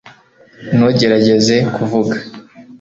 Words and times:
ntugerageze 0.75 1.55
kuvuga 1.75 2.15